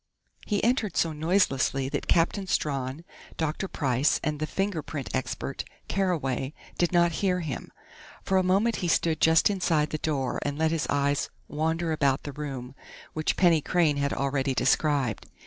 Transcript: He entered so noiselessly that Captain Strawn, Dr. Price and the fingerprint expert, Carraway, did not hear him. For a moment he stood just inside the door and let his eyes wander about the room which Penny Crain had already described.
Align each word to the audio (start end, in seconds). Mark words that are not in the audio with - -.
He 0.47 0.63
entered 0.63 0.97
so 0.97 1.13
noiselessly 1.13 1.87
that 1.89 2.07
Captain 2.07 2.47
Strawn, 2.47 3.05
Dr. 3.37 3.67
Price 3.67 4.19
and 4.23 4.39
the 4.39 4.47
fingerprint 4.47 5.09
expert, 5.15 5.63
Carraway, 5.87 6.55
did 6.79 6.91
not 6.91 7.11
hear 7.21 7.41
him. 7.41 7.71
For 8.23 8.39
a 8.39 8.43
moment 8.43 8.77
he 8.77 8.87
stood 8.87 9.21
just 9.21 9.51
inside 9.51 9.91
the 9.91 9.99
door 9.99 10.39
and 10.41 10.57
let 10.57 10.71
his 10.71 10.87
eyes 10.89 11.29
wander 11.47 11.91
about 11.91 12.23
the 12.23 12.31
room 12.33 12.73
which 13.13 13.37
Penny 13.37 13.61
Crain 13.61 13.97
had 13.97 14.11
already 14.11 14.55
described. 14.55 15.27